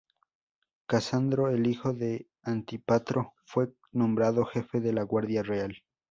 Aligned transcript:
Casandro, 0.87 1.47
el 1.51 1.67
hijo 1.67 1.93
de 1.93 2.27
Antípatro, 2.41 3.35
fue 3.45 3.71
nombrado 3.91 4.45
jefe 4.45 4.79
de 4.79 4.93
la 4.93 5.03
guardia 5.03 5.43
real. 5.43 5.77